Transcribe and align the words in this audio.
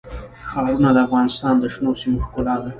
ښارونه 0.47 0.89
د 0.93 0.97
افغانستان 1.07 1.53
د 1.59 1.65
شنو 1.73 1.91
سیمو 2.01 2.23
ښکلا 2.25 2.55
ده. 2.63 2.69